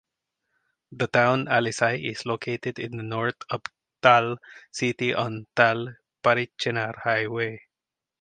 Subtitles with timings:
[0.93, 3.61] The town Alizai is located in the North of
[4.01, 4.37] Thall
[4.71, 7.59] city on Thall-Parachinar Highway.